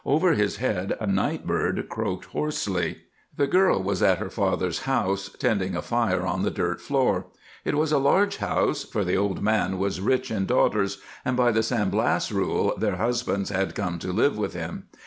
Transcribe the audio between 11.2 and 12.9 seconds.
and, by the San Blas rule,